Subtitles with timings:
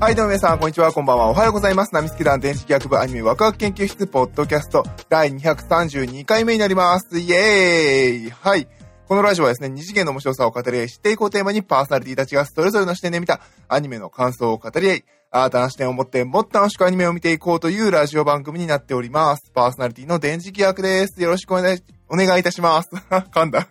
[0.00, 1.28] はい、どうも皆さん、こんにちは、こんばんは。
[1.28, 1.92] おはようございます。
[1.92, 7.18] ナミスケ団電子学部アニメワクワク研究室ポッドキャスト第232回目になります。
[7.18, 8.68] イエーイはい。
[9.08, 19.50] このラジオはですね、二次元の面白さを語り合い、知っていこうテーマにパーソナリティたちがそれぞれの視点で見たアニメの感想を語り合い、新たな視点を持ってもっと楽しくアニメを見ていこうというラジオ番組になっております。
[19.52, 21.20] パーソナリティの電磁気役です。
[21.20, 22.88] よろしくお願い、お願いいたします。
[23.10, 23.66] 噛んだ。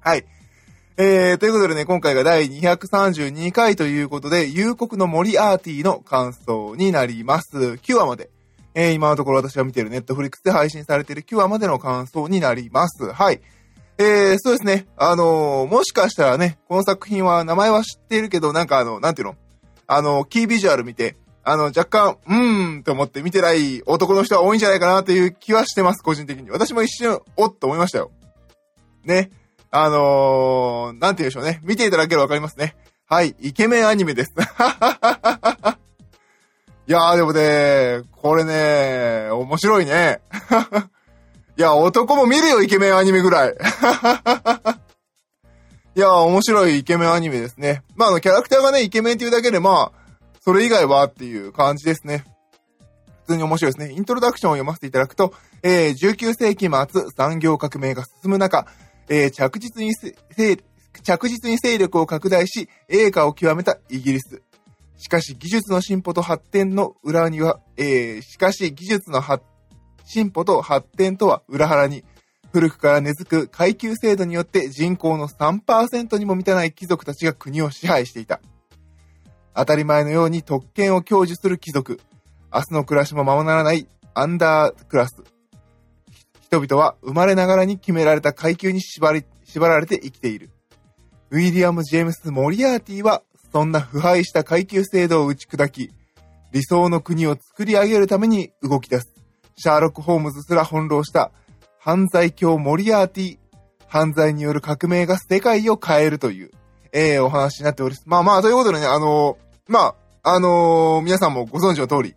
[0.00, 0.24] はい。
[1.02, 7.56] えー、ということでね、今回が第232回ということで、夕刻のモリアーティの感想になります。
[7.56, 8.28] 9話まで。
[8.74, 13.10] えー、今のところ私が見てるネットフリックスで配信されている9話までの感想になります。
[13.14, 13.40] はい。
[13.96, 14.88] えー、そうですね。
[14.98, 19.36] あのーもしかしたらね、この作品は名前は知っているけど、なんかあの、なんていうの？
[19.86, 26.50] あの、キービジュアル見て、あの、若干、うーんと思って見てない男の人は多いんじゃないかなという気はしてます、個人的に。
[26.50, 28.10] 私も一瞬、おっと思いましたよ。
[29.02, 29.30] ね。
[29.72, 31.60] あのー、なんて言うんでしょうね。
[31.62, 32.74] 見ていただければわかりますね。
[33.06, 34.32] はい、イケメンアニメです。
[36.86, 40.20] いやーでもね、これね、面白いね。
[41.56, 43.54] いや、男も見るよ、イケメンアニメぐらい。
[45.94, 47.84] いや、面白いイケメンアニメですね。
[47.94, 50.00] まあ、あの、キャラクターがね、イケメンっていうだけで、まあ、
[50.40, 52.24] それ以外はっていう感じですね。
[53.26, 53.94] 普通に面白いですね。
[53.94, 58.66] イントロダクションを読ませていただくと、えー、19世紀末、産業革命が進む中、
[59.10, 59.92] えー着実に、
[61.02, 64.40] 着実に勢力を拡大し、栄華を極めたイギリス。
[64.96, 69.20] しかし技術の進歩と発展の裏には、えーしかし技術の
[70.04, 72.04] 進歩と発展とは裏腹に、
[72.52, 78.40] 古くから根付く階級制度によって人口の3%にも満たない貴族たちが国を支配していた。
[79.54, 82.00] 当たり前のように特権を享受する貴族。
[82.52, 85.22] 明日の暮らしもままならないアンダークラス。
[86.50, 90.50] 人々は生まれながらに決められた階級に縛り、縛られて生きている。
[91.30, 95.92] ウィリアム・ジェームス・モリアーティは、そんな腐敗した階級制度を打ち砕き、
[96.50, 99.12] 理想の国を作り上げるために動き出す。
[99.56, 101.30] シャーロック・ホームズすら翻弄した、
[101.78, 103.38] 犯罪教モリアーティ、
[103.86, 106.50] 犯罪による革命が世界を変えるという、
[106.92, 108.02] えー、お話になっております。
[108.06, 109.94] まあまあ、ということでね、あのーま
[110.24, 112.16] あ、あのー皆さんもご存知の通り、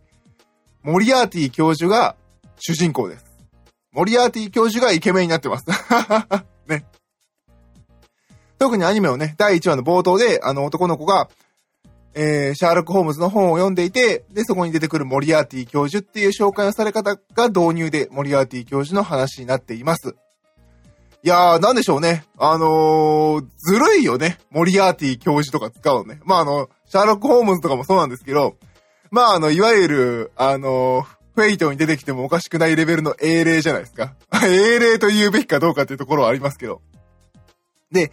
[0.82, 2.16] モリアーティ教授が
[2.58, 3.33] 主人公です。
[3.94, 5.66] モリアーティ教授がイケメンになってます。
[6.68, 6.86] ね。
[8.58, 11.30] 特にアニメをね、第1話の冒頭で、あの男の子が、
[12.16, 20.16] えー、シャーロック・ホームズの本を読んでいて、で、そこに出てくるモリアーティ教授っていう紹介をされ方が導入で、モリアーティ教授の話になっています。
[21.25, 22.25] いやー、なんでしょうね。
[22.38, 24.40] あのー、ずるいよね。
[24.52, 26.20] モリアーティ教授とか使うのね。
[26.25, 28.56] まあ、あの、シャーロック・ホームズとかもそうなんですけど、
[29.10, 31.06] まあ、あの、いわゆる、あのー、
[31.36, 34.14] フェイトに出てきてもおかしくないレベルの英霊じゃないですか。
[34.46, 36.82] 英霊と言うべきかどうかっていうところはありますけど。
[37.92, 38.12] で、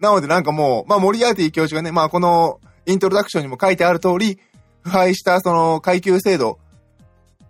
[0.00, 4.38] なのでなんかもう、まあ、モリアーティ教授がね、まあ、この、イントロダクションにも書いてある通り、
[4.82, 6.58] 腐敗したその階級制度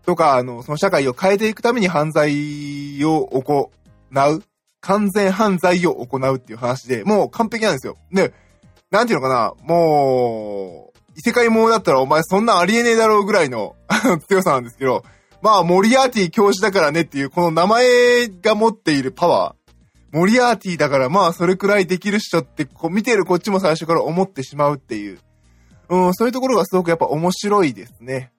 [0.04, 3.70] とか、あの、その社会を変えていくために犯罪を行
[4.12, 4.42] う、
[4.80, 7.96] 完全犯罪を行うっていう話で、もう完璧なんですよ。
[8.12, 8.32] で、
[8.90, 13.74] なんていうのかな、もう、異世界ものだったらお前そんなありえねえだろうぐらい の
[14.28, 15.02] 強さなんですけど、
[15.42, 19.66] まあ、モリアーティ教授だからねっていう、この名前が持っているパワー、
[20.16, 25.18] モリアーティだからまあそれくらいできるっしょってこう見てるこっちも最初から思ってしまうっていう。
[25.88, 28.32] うん、そういうところがすごくやっぱ面白いですね。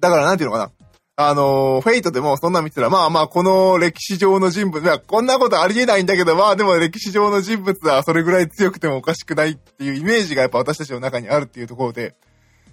[0.00, 0.72] だからなんていうのかな。
[1.20, 12.14] あのフェイトでもそんな見てたら、まあまあこの歴史上の人物、いや、こんなことありえないんだけど、まあでも歴史上の人物はそれぐらい強くてもおかしくないっていうイメージがやっぱ私たちの中にあるっていうところで、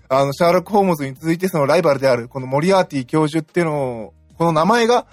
[0.09, 5.07] あの、シャーロック・ホームズに続いてそのライバルである、このモリアーティ教授っていうのを、この名前が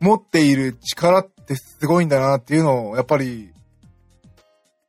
[0.00, 3.50] 持っている力ってすごいんだなっていうのを、やっぱり、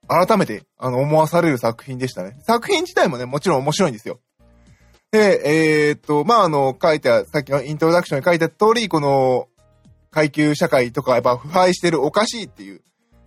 [0.07, 2.37] 改めて、あの、思わされる作品でしたね。
[2.47, 4.21] 作品自体もね、もちろん面白いんですよ。
[5.11, 9.49] で、えーっと、まあ、あの、書いて、さっきのイントロダクションに書いてあった通り、この、
[10.09, 12.81] 階級社会とかやっぱ腐敗してるおかしいっていう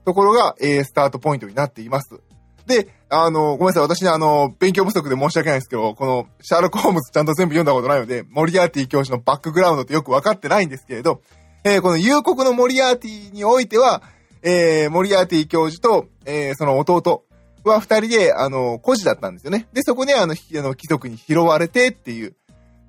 [0.05, 2.21] ところが、えー、スタートポイントになっています。
[2.67, 3.83] で、あの、ごめんなさい。
[3.83, 11.21] 私ね、あの、勉強不足で申し訳ないんですけど、この、シャーロック・ホームズちゃんと全部読んだことないので、モリアーティ教授のバックグラウンドってよくわかってないんですけれど、
[11.65, 14.03] えーこの夕刻のモリアーティにおいては、
[14.43, 17.25] えー、モリアーティ教授と、えーその弟
[17.71, 19.67] は二人で、あの、孤児だったんですよね。
[19.73, 22.35] で、そこで、あの、あの貴族に拾われてっていう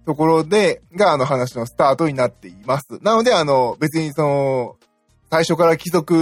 [0.05, 2.99] ところで、が、あの、話のスタートになっています。
[3.01, 4.75] なので、あの、別にその、
[5.31, 6.19] 最初から貴族に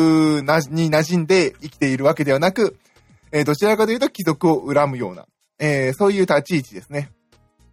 [0.48, 2.78] 馴染んで生きているわけではなく、
[3.32, 5.26] えーどちらかというと貴族を恨むような、
[5.60, 7.12] えーそういう立ち位置ですね。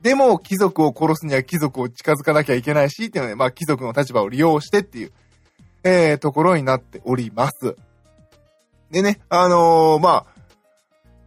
[0.01, 5.13] でも、貴族を殺すには貴族を近づかなきゃいけないし、っていうので、まあ、貴族の立場を利用してっていう、
[5.85, 7.77] えーところになっております。
[8.91, 10.40] でね、あのーまあ、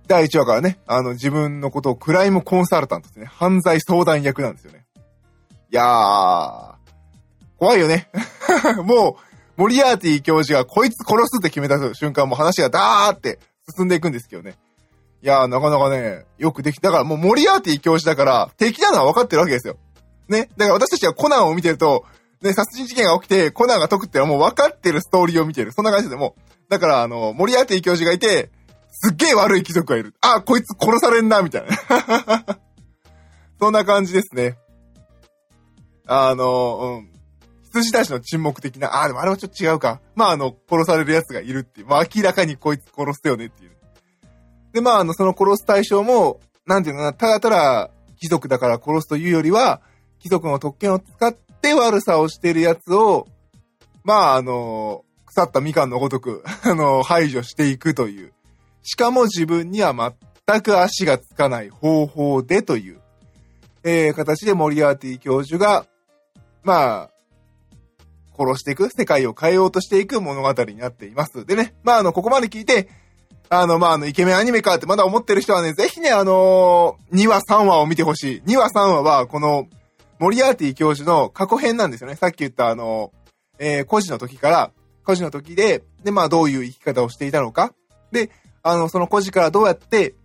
[0.08, 4.86] 第1話からね、あの、自分のことをクライムコンサルタントですね、犯罪相談役なんですよね。
[5.72, 6.74] いやー、
[7.58, 8.10] 怖いよね。
[8.84, 9.18] も
[9.58, 13.40] う、モリアーティ教授がこいつ殺すって決めた瞬間も話がダーって
[13.76, 14.56] 進んでいくんですけどね。
[15.22, 16.90] いやー、なかなかね、よくできた。
[16.90, 19.78] だからもうモリアーティ教授だから敵なのは分かってるわけですよ。
[20.28, 20.50] ね。
[20.58, 22.04] だから私たちはコナンを見てると、
[22.42, 25.72] ね、殺人事件が起きてコナンが解くってのはもう分かってるストーリーを見てる。
[25.72, 28.50] そんな感じでもうだからあの、モリアーティ教授がいて、
[28.96, 30.14] すっげえ悪い貴族がいる。
[30.22, 32.46] あ、こいつ殺されんな、みたいな。
[33.60, 34.58] そんな感じですね。
[36.06, 37.10] あの、うん。
[37.74, 40.00] 羊たちの沈黙的な、あ、でもあれはちょっと違うか。
[40.16, 41.88] まあ、あの、殺される奴がいるっていう。
[41.88, 43.72] まあ、明らかにこいつ殺すよねっていう。
[44.74, 49.82] で、まあ、あの、その殺す対象も、なんていうのかな、ただただ貴族だから殺すというよりは、
[50.20, 53.28] 貴族の特権を使って悪さをしている奴を、
[54.04, 58.34] まあ、あの、腐ったみかんのごとく、 あの、排除していくという。
[58.84, 59.94] しかも自分には
[60.46, 63.00] 全く足がつかない方法でという、
[63.84, 65.86] えー、形でモリアーティ教授が、
[66.64, 67.10] まあ、
[68.38, 71.46] 殺していく、世界を変えようとしていく物語になっています。
[71.46, 72.90] でね、まあ、あの、ここまで聞いて、
[73.50, 78.42] あの、まあ、あの、イケメンアニメかってまだ思ってる人はね、ぜひね、あのー、2話3話を見てほしい。
[78.46, 79.68] 2話3話は、この、
[80.20, 82.16] モリアーティ教授の過去編なんですよね。
[82.16, 83.12] さっき言ったあの、
[83.60, 84.72] えー、孤児の時から、
[85.06, 87.74] 孤児の時で、で、まあ、どういう生き方をしていたのか。
[88.12, 88.30] で、
[88.64, 90.16] あの、その孤児からどうやって、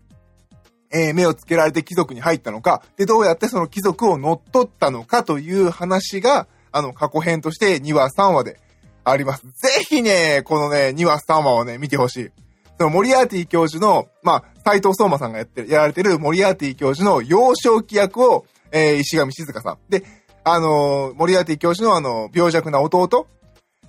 [0.91, 2.83] えー、目をつけられて貴族に入ったのか。
[2.97, 8.61] で、どうやってその貴族を乗っ取ったのかという話が、あの、過去編として2話3話で
[9.05, 9.43] あります。
[9.43, 12.31] ぜひね、このね、2話3話をね、見てほしい。
[12.79, 19.79] そのモリアーティ教授の、まあ、斎藤相馬さんがやってる、やられてるモリアーティ教授の幼少期役を、えー、石上静香さん。
[19.89, 20.05] で、
[20.45, 23.27] あのー、モリアーティ教授のあの、病弱な弟、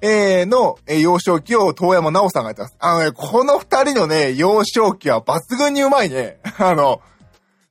[0.01, 2.75] えー、の、えー、幼少期を遠山直さんがやってます。
[2.80, 6.40] あのね、この二人のね、幼少期は抜群にうまいね。
[6.57, 7.01] あの、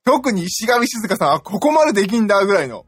[0.04, 2.86] 特に石上静香さんはここまでできんだぐらいの、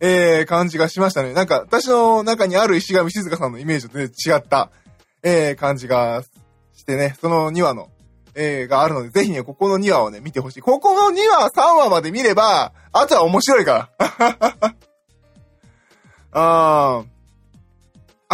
[0.00, 1.32] えー、感じがしましたね。
[1.32, 4.70] なんか、私の中にある石上静香さんのイメージと全然違った、
[5.22, 6.22] えー、感じが
[6.74, 7.88] してね、その2話の、
[8.34, 10.60] えー、があるので、ぜひね、ここの2話をね、見てほしい。
[10.60, 14.74] ここの2話、3話まで見れば、あとは面白いから。
[16.32, 17.12] あー。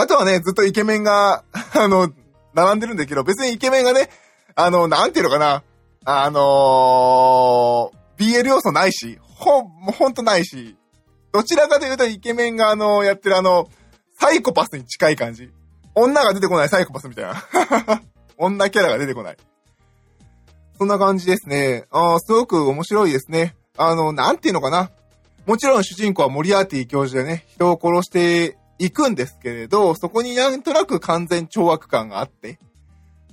[0.00, 1.43] あとはね、ずっとイケメンが、
[1.75, 2.09] あの、
[2.55, 4.09] 並んでるんだけど、別にイケメンがね、
[4.55, 5.65] あの、なんていうのかな、
[6.05, 10.77] あのー、BL 要素ないし、ほ、もうほんとないし、
[11.33, 13.69] どちらかというとイケメンがあの、やってるあの、
[14.21, 15.50] サイコパスに近い感じ。
[15.97, 17.43] 女が出てこないサイコパスみたいな。
[18.39, 19.37] 女キャラが出てこない。
[20.79, 21.87] そんな感じですね。
[21.91, 23.56] ああ、すごく面白いですね。
[23.77, 24.93] あの、なんていうのかな。
[25.45, 32.58] もちろん主人公はモリアーティ教授でね、人を殺していくんですけれど、そこになんとなく完全懲悪感があって、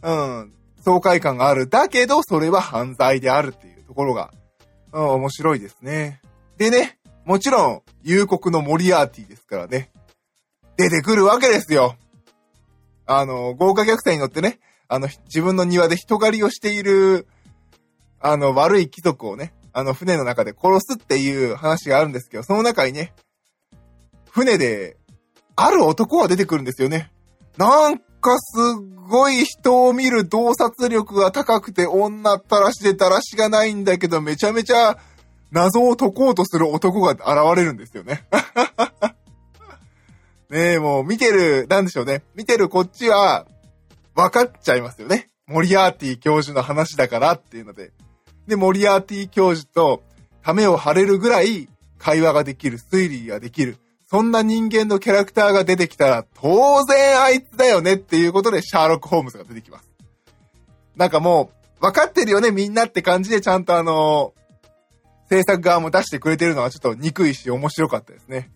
[0.02, 0.54] うん、
[0.84, 1.68] 爽快感がある。
[1.68, 4.32] だけど、それは犯罪であるっていうところが、
[4.92, 6.22] うん、面白いですね。
[6.58, 9.92] でね、もちろん、夕刻のモリアーティですからね。
[10.78, 11.96] 出てくるわけですよ。
[13.06, 17.28] あの、豪華客船に乗ってね、あの、自分の庭で人狩りをしている、
[18.20, 23.14] あの、悪い貴族をね、あの、船の中で殺すっていう話があるんですけど、その中にね、
[24.30, 24.98] 船で、
[25.56, 27.12] ある男が出てくるんですよね。
[27.58, 34.98] なんかすっごい人を見る洞察力が高くて女ったらしでだらしがないんだけど、めちゃめちゃ
[35.52, 38.26] 謎を解こうとする男が現れるんですよね。
[40.50, 42.24] ねえ、もう見てる、なんでしょうね。
[42.36, 43.48] 見てるこっちは、
[44.16, 45.30] 分かっちゃいますよね。
[45.48, 47.92] モリアーティ教授の話だからっていうので。
[48.48, 50.04] で、モリアーティ教授と、
[50.44, 53.78] ためを張れるぐらい会話ができる、推理ができる。
[54.08, 59.90] そんな人間のキャラクターが出てきたら、当然あいつだよねっていうことで、シャーロック・ホームズが出てきます。
[60.96, 64.34] なんかもう、分かってるよね、みんなって感じでちゃんとあの
[65.30, 68.52] 制作側も出してくれてるのはちょっと憎いし面白かったですね。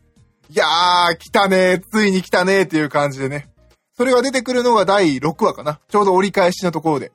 [0.50, 3.50] いやー、来たねついに来たねっていう感じでね。
[3.96, 5.80] それが出てくるのが第6話かな。
[5.90, 7.12] ちょうど折り返しのところで、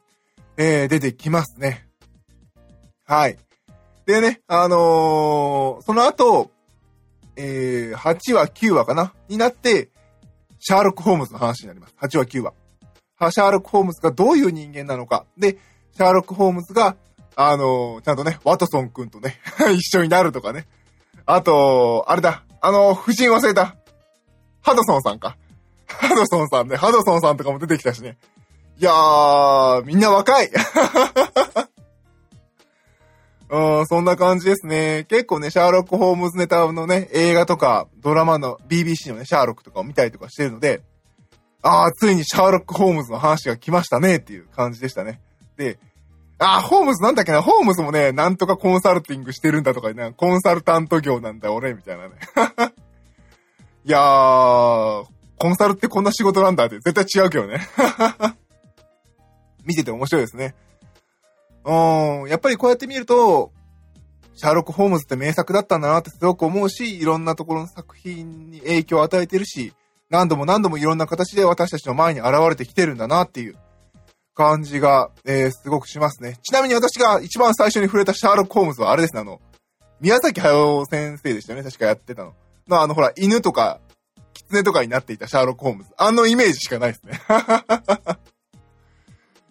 [0.56, 1.88] えー、出てきますね。
[3.06, 3.38] はい。
[4.06, 6.50] でね、あのー、その後、
[7.36, 9.12] えー、8話、9話かな？
[9.28, 9.90] になって、
[10.60, 11.94] シャーロック・ホームズの話になります。
[12.00, 12.52] 8話、9話。
[13.30, 15.24] シャーロック・ホームズがどういう人間なのか。
[15.38, 15.58] で、
[15.92, 16.96] シャーロック・ホームズが、
[17.36, 19.40] あの、ちゃんとね、ワトソン君とね、
[19.74, 20.66] 一緒になるとかね。
[21.26, 23.76] あと、あれだ、あの、夫人忘れた。
[24.62, 25.36] ハドソンさんか。
[25.86, 28.16] ハドソンさんね、ハドソンさんとかも出てきたしね。
[28.78, 30.50] いやー、みんな若い
[33.50, 35.04] うん、そんな感じですね。
[35.08, 40.82] 結構ね、シャーロック・ホームズネタのね、映画とか、ドラマの BBC のね、シャーロックとかを見たりとかしてるので、
[41.62, 45.20] あー、ついにシャーロック・ホームズの話が来ましたねっていう感じでしたね。
[45.56, 45.78] で、
[46.38, 52.14] あ、ホームズなんだっけな、ホームズもね、なんとかコンサルティングしてるんだとかね、コンサルタント業なんだ俺、みたいなね。
[53.84, 55.04] いやー、
[55.38, 57.66] コンサルってこんな仕事なんだって絶対違うけどね。
[59.64, 60.54] 見てて面白いですね。
[61.64, 63.52] うん、やっぱりこうやって見ると、
[64.34, 69.72] シャーロック・ホームズって名作だったんだなってすごく思うし、いろんなところの作品に影響を与えてるし、
[70.10, 73.56] 何度も何度もいろんな形で私たちの前に現れてきてるんだなっていう
[74.34, 76.38] 感じが、えー、すごくしますね。
[76.42, 79.40] ちなみに私が一番最初に触れたシャーロック・ホームズはあれですね、あの、
[80.00, 82.34] 宮崎駿先生でしたよね、確かやってたの。
[82.68, 83.80] の、あの、ほら、犬とか、
[84.32, 85.90] 狐とかになっていたシャーロック・ホームズ。
[85.96, 87.20] あのイメージしかないですね。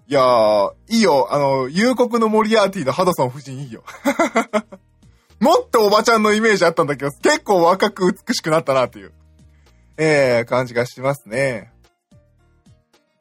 [0.08, 1.28] いやー、いいよ。
[1.32, 3.84] あの、夕刻のモリアーティのハドソン夫人いいよ。
[5.40, 9.14] もっとおばちゃんのイメージあったんだけど、結構若く美しくなったなっていう、
[9.98, 11.72] えー、感じがしますね。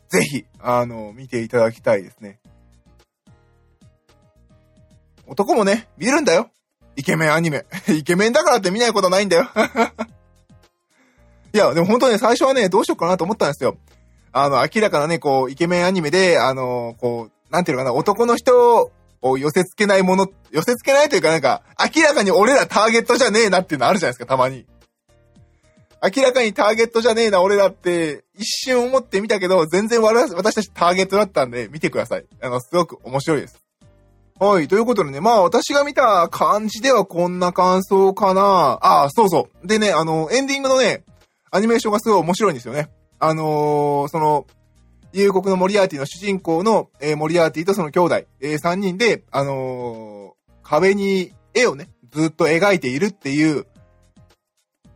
[0.09, 2.41] ぜひ、あの、見ていただきたいですね。
[5.27, 6.51] 男もね、見るんだよ。
[6.97, 7.65] イケメンアニメ。
[7.89, 9.49] イケメンだからって見ないことないんだよ。
[11.55, 13.77] いや、でも本当ね、最初はね、どうしようかなと思ったんですよ。
[14.33, 21.63] あの、明らかなね、こう、イケメンアニメで、あの、こう、なんていうのかな、男の人を寄せ付けないもの、寄せ付けないというかなんか、
[21.95, 24.67] 明らかに俺らターゲットじゃねえなっていうのあるじゃないですか、たまに。
[26.03, 32.25] 明らかにターゲットじゃねえな、俺らって、一瞬思ってみたけど、全然私たちターゲットだったんで、見てください。
[32.41, 33.63] あの、すごく面白いです。
[34.41, 38.43] はい、ということでね、まあ私が見た感じではこんな感想かな。
[38.43, 39.67] ああ、そうそう。
[39.67, 41.05] でね、あの、エンディングのね、
[41.53, 42.89] アニメーションがすごい面白いんですよね。
[43.25, 44.49] あのー、その、
[45.13, 53.65] 夕刻のモリアーティの主人公の、えー、モリアーティとその兄弟、えー、3人で、あのー、壁に絵をね、ずっと描いているっていう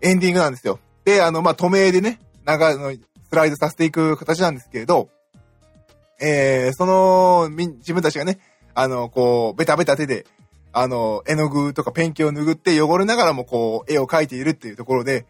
[0.01, 0.81] エンディングなんですよ。
[1.05, 5.09] で、あの、まあ、透明でね、長の、スライドさせていく形なんですけれど、
[6.21, 8.41] えー、その、み自分たちがね、
[8.75, 10.27] あの、こう、ベタベタ手で、
[10.73, 15.27] あの、絵の具とかペンキを拭って汚れながらもこう、絵を描いているっていうところで、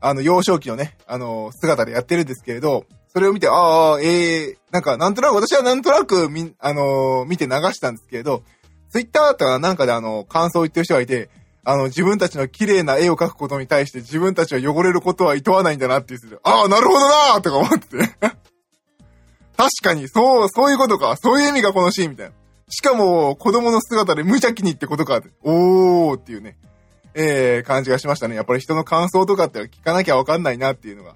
[0.00, 8.42] あの、幼少期のね、あの、姿でやってるんですけれど、それを見て、ああ、ええー、なんか、なんとなく、私はなんとなく、み、あのー、見て流したんですけれど、
[8.90, 11.30] ツイッターとかなんかであの、感想を言ってる人がいて、
[11.64, 17.96] あの、自分たちの綺麗な絵を描くことに対して自分たちは汚れることは厭わないんだなって言って、ああ、なるほどなーとか思ってて。
[19.56, 21.16] 確かに、そう、そういうことか。
[21.16, 22.32] そういう意味がこのシーンみたいな。
[22.68, 25.22] しかも、子供の姿で無邪気にってことか。
[25.42, 26.56] おーっていうね。
[27.18, 28.36] えー、感じがしましたね。
[28.36, 31.14] やっぱり人の感想とかって聞かなきゃわかんないなっていうのが、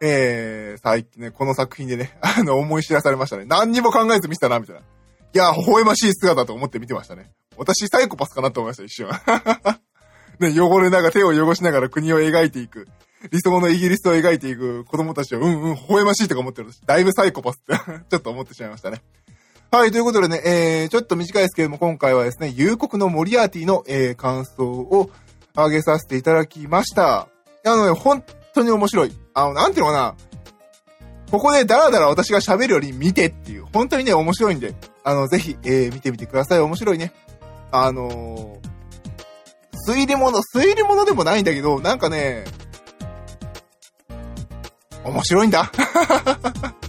[0.00, 3.44] えー、最近ね、この作品でね、 あの、思い知らされましたね。
[3.46, 4.80] 何にも考えず見せたな、みたいな。
[4.80, 4.84] い
[5.34, 7.30] や、微笑ましい姿と思って見てましたね。
[7.56, 9.08] 私、サイコパスかなと思いました、一瞬。
[10.38, 12.86] ね、汚れながら、手を汚しながら国を描いていく。
[13.30, 17.76] 理想のイギリスを描いていく子供たちを、うんうん、微笑ましいとか思ってるだいぶサイコパスって
[18.08, 19.02] ちょっと思ってしまいましたね。
[19.70, 25.10] はい、ということでね、えー、ちょっと短いですけれども、今回はですね、夕刻のモリアーティの、えー、感想を、
[25.54, 27.28] あげさせていただきました。
[27.64, 29.12] あのね、本当に面白い。
[29.34, 30.14] あの、なんていうのかな。
[31.30, 36.58] ここでダラダラ私が喋るより見てっていう、本当にね、面白いんで、あの、ぜひ、えー、見てみてください。
[36.58, 37.12] 面白いね。
[37.70, 42.44] あのー、推理物、推理物でもないんだけど、なんかね、
[45.04, 45.70] 面白いんだ。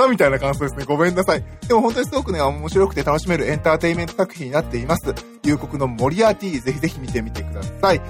[0.00, 0.84] かみたいな感想ですね。
[0.84, 1.44] ごめんなさい。
[1.68, 5.14] でも本当にすごくね、面白くて楽しめるエンターテインメント作品になっています。
[5.44, 8.00] 夕刻のモリアーティぜひぜひ見てみてください。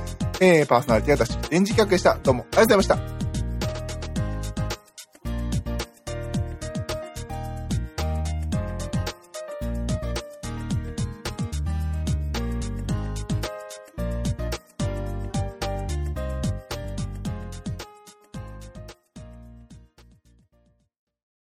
[0.40, 2.16] えー、パーソナリティは私、電磁客でした。
[2.22, 3.19] どうもありがとうございました。